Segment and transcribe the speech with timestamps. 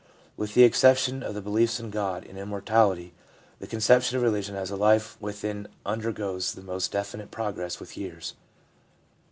[0.35, 3.11] With the exception of the beliefs in God and Immor tality,
[3.59, 7.95] the conception of religion as a life within under goes the most definite progress with
[7.95, 8.33] years.